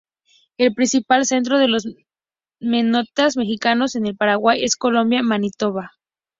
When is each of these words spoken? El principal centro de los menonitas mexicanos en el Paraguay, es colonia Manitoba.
El 0.57 0.73
principal 0.73 1.27
centro 1.27 1.59
de 1.59 1.67
los 1.67 1.87
menonitas 2.59 3.37
mexicanos 3.37 3.93
en 3.95 4.07
el 4.07 4.17
Paraguay, 4.17 4.63
es 4.63 4.75
colonia 4.75 5.21
Manitoba. 5.21 5.91